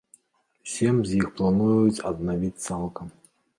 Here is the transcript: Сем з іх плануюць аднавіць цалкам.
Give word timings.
Сем 0.75 0.95
з 1.09 1.19
іх 1.19 1.27
плануюць 1.37 2.03
аднавіць 2.13 2.53
цалкам. 2.67 3.15